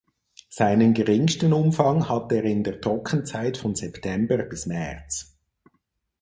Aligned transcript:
Seinen 0.49 0.95
geringsten 0.95 1.53
Umfang 1.53 2.09
hat 2.09 2.31
er 2.31 2.41
in 2.45 2.63
der 2.63 2.81
Trockenzeit 2.81 3.55
von 3.57 3.75
September 3.75 4.39
bis 4.39 4.65
März. 4.65 5.37